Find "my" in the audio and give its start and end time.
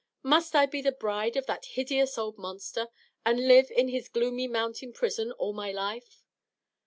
5.53-5.71